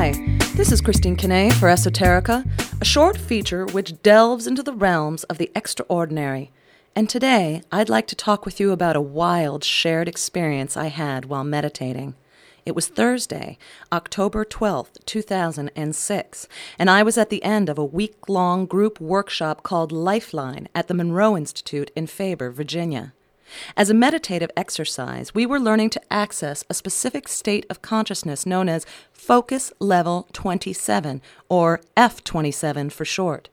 [0.00, 0.12] Hi,
[0.54, 2.48] this is Christine Kane for Esoterica,
[2.80, 6.52] a short feature which delves into the realms of the extraordinary.
[6.94, 11.24] And today, I'd like to talk with you about a wild shared experience I had
[11.24, 12.14] while meditating.
[12.64, 13.58] It was Thursday,
[13.90, 19.64] October 12th, 2006, and I was at the end of a week long group workshop
[19.64, 23.14] called Lifeline at the Monroe Institute in Faber, Virginia.
[23.76, 28.68] As a meditative exercise, we were learning to access a specific state of consciousness known
[28.68, 33.48] as Focus Level 27, or F27 for short.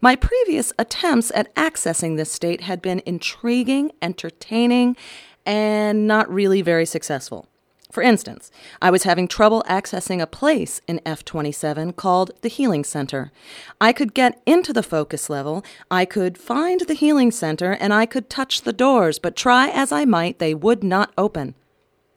[0.00, 4.96] My previous attempts at accessing this state had been intriguing, entertaining,
[5.44, 7.48] and not really very successful.
[7.96, 8.50] For instance,
[8.82, 13.32] I was having trouble accessing a place in F27 called the Healing Center.
[13.80, 18.04] I could get into the focus level, I could find the Healing Center, and I
[18.04, 21.54] could touch the doors, but try as I might, they would not open.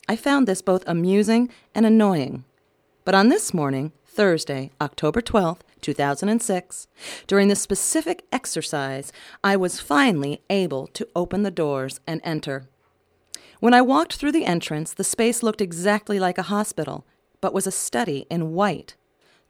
[0.10, 2.44] I found this both amusing and annoying.
[3.06, 6.88] But on this morning, Thursday, October 12th, 2006,
[7.26, 9.14] during this specific exercise,
[9.46, 12.68] I was finally able to open the doors and enter.
[13.60, 17.06] When I walked through the entrance, the space looked exactly like a hospital,
[17.42, 18.96] but was a study in white.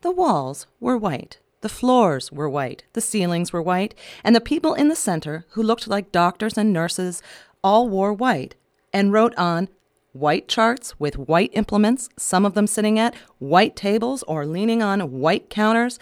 [0.01, 3.93] The walls were white, the floors were white, the ceilings were white,
[4.23, 7.21] and the people in the center, who looked like doctors and nurses,
[7.63, 8.55] all wore white
[8.91, 9.69] and wrote on
[10.13, 15.19] white charts with white implements, some of them sitting at white tables or leaning on
[15.19, 15.99] white counters.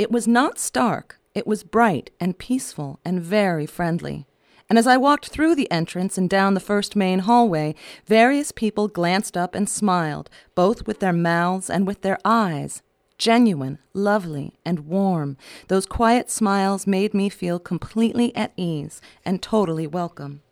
[0.00, 4.26] It was not stark, it was bright and peaceful and very friendly
[4.68, 7.74] and as I walked through the entrance and down the first main hallway,
[8.06, 12.82] various people glanced up and smiled, both with their mouths and with their eyes.
[13.18, 15.36] Genuine, lovely, and warm,
[15.68, 20.42] those quiet smiles made me feel completely at ease and totally welcome.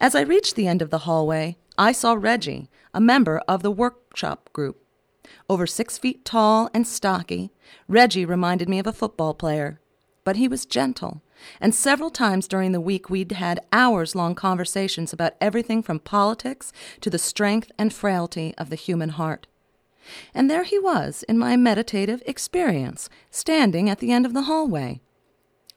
[0.00, 3.70] As I reached the end of the hallway, I saw Reggie, a member of the
[3.70, 4.84] workshop group.
[5.48, 7.50] Over six feet tall and stocky,
[7.88, 9.80] Reggie reminded me of a football player,
[10.30, 11.22] but he was gentle
[11.60, 16.72] and several times during the week, we'd had hours long conversations about everything from politics
[17.00, 19.48] to the strength and frailty of the human heart.
[20.32, 25.00] And there he was in my meditative experience, standing at the end of the hallway.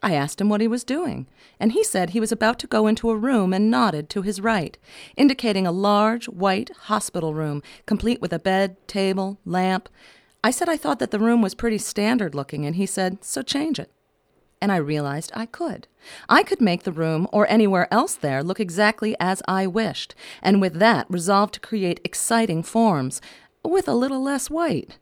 [0.03, 1.25] I asked him what he was doing,
[1.59, 4.39] and he said he was about to go into a room and nodded to his
[4.39, 4.77] right,
[5.17, 9.89] indicating a large, white hospital room, complete with a bed, table, lamp.
[10.43, 13.41] I said I thought that the room was pretty standard looking, and he said, So
[13.41, 13.89] change it
[14.63, 15.89] and I realized I could.
[16.29, 20.61] I could make the room or anywhere else there look exactly as I wished, and
[20.61, 23.19] with that resolved to create exciting forms,
[23.65, 24.97] with a little less white.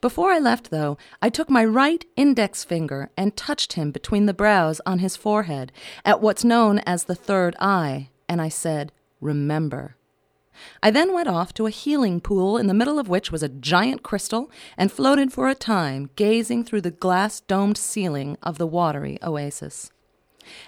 [0.00, 4.32] Before I left, though, I took my right index finger and touched him between the
[4.32, 5.70] brows on his forehead,
[6.06, 8.90] at what's known as the third eye, and I said,
[9.20, 9.96] Remember.
[10.82, 13.48] I then went off to a healing pool in the middle of which was a
[13.48, 18.66] giant crystal and floated for a time, gazing through the glass domed ceiling of the
[18.66, 19.90] watery oasis.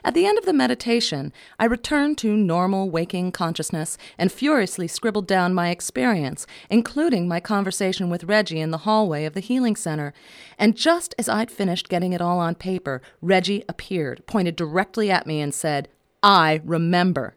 [0.05, 5.27] At the end of the meditation, I returned to normal waking consciousness and furiously scribbled
[5.27, 10.15] down my experience, including my conversation with Reggie in the hallway of the healing center.
[10.59, 15.27] And just as I'd finished getting it all on paper, Reggie appeared, pointed directly at
[15.27, 15.89] me, and said,
[16.23, 17.37] I remember.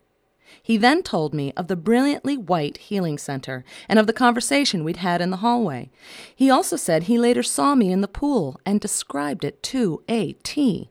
[0.61, 4.97] He then told me of the brilliantly white healing center and of the conversation we'd
[4.97, 5.89] had in the hallway.
[6.35, 10.33] He also said he later saw me in the pool and described it to a
[10.43, 10.89] T.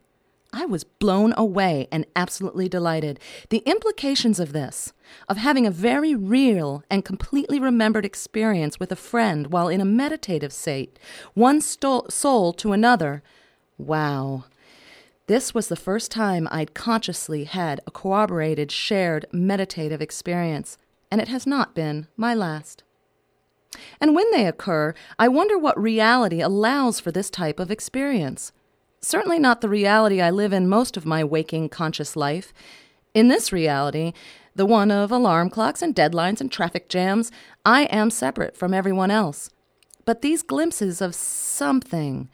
[0.53, 3.21] I was blown away and absolutely delighted.
[3.51, 4.95] The implications of this,
[5.29, 9.85] of having a very real and completely remembered experience with a friend while in a
[9.85, 10.99] meditative state,
[11.35, 13.23] one soul to another,
[13.77, 14.45] wow.
[15.29, 20.79] This was the first time I'd consciously had a corroborated, shared, meditative experience,
[21.11, 22.83] and it has not been my last.
[24.01, 28.53] And when they occur, I wonder what reality allows for this type of experience.
[29.03, 32.55] Certainly not the reality I live in most of my waking conscious life.
[33.13, 34.15] In this reality,
[34.55, 37.31] the one of alarm clocks and deadlines and traffic jams,
[37.67, 39.51] I am separate from everyone else.
[40.07, 42.31] But these glimpses of something,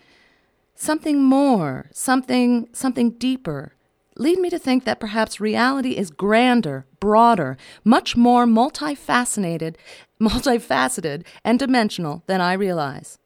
[0.75, 3.75] something more, something something deeper,
[4.17, 9.77] lead me to think that perhaps reality is grander, broader, much more multifaceted,
[10.21, 13.19] multifaceted and dimensional than I realize.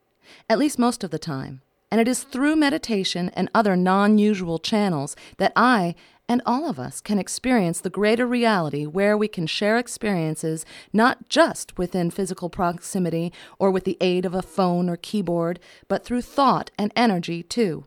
[0.49, 1.61] At least most of the time.
[1.91, 5.95] And it is through meditation and other non usual channels that I
[6.29, 11.27] and all of us can experience the greater reality where we can share experiences not
[11.27, 16.21] just within physical proximity or with the aid of a phone or keyboard, but through
[16.21, 17.85] thought and energy too.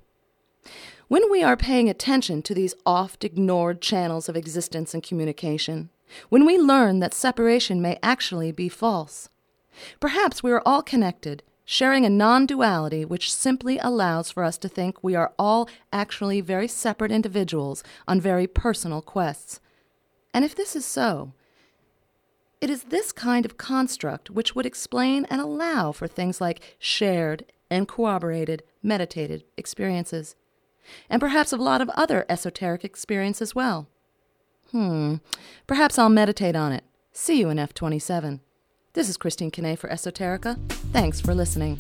[1.07, 5.91] When we are paying attention to these oft ignored channels of existence and communication,
[6.29, 9.29] when we learn that separation may actually be false,
[10.01, 14.69] perhaps we are all connected sharing a non duality which simply allows for us to
[14.69, 19.59] think we are all actually very separate individuals on very personal quests.
[20.35, 21.33] And if this is so,
[22.61, 27.47] it is this kind of construct which would explain and allow for things like shared
[27.71, 30.37] and corroborated meditated experiences,
[31.09, 33.89] and perhaps a lot of other esoteric experience as well.
[34.73, 35.17] Hmm,
[35.67, 36.85] perhaps I'll meditate on it.
[37.13, 38.41] See you in F27.
[38.95, 40.59] This is Christine Kane for Esoterica.
[40.93, 41.79] Thanks for listening.